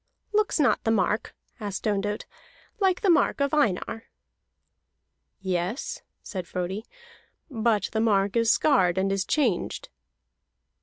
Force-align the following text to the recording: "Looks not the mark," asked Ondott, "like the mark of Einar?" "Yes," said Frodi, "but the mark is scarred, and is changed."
"Looks 0.33 0.59
not 0.59 0.83
the 0.83 0.89
mark," 0.89 1.35
asked 1.59 1.85
Ondott, 1.85 2.25
"like 2.79 3.01
the 3.01 3.09
mark 3.11 3.39
of 3.39 3.53
Einar?" 3.53 4.05
"Yes," 5.41 6.01
said 6.23 6.47
Frodi, 6.47 6.87
"but 7.51 7.89
the 7.91 8.01
mark 8.01 8.35
is 8.35 8.49
scarred, 8.51 8.97
and 8.97 9.11
is 9.11 9.25
changed." 9.25 9.89